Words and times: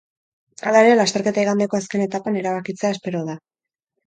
Hala 0.69 0.79
ere, 0.85 0.95
lasterketa 0.97 1.43
igandeko 1.43 1.79
azken 1.81 2.05
etapan 2.07 2.41
erabakitzea 2.41 2.93
espero 2.97 3.23
da. 3.31 3.39